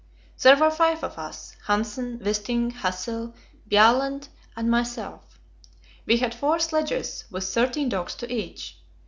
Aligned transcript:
There 0.41 0.57
were 0.57 0.71
five 0.71 1.03
of 1.03 1.19
us 1.19 1.55
Hanssen, 1.67 2.17
Wisting, 2.25 2.71
Hassel, 2.73 3.35
Bjaaland, 3.69 4.29
and 4.57 4.67
myself. 4.71 5.39
We 6.07 6.17
had 6.17 6.33
four 6.33 6.57
sledges, 6.57 7.25
with 7.29 7.43
thirteen 7.43 7.87
dogs 7.89 8.15
to 8.15 8.33
each. 8.33 8.79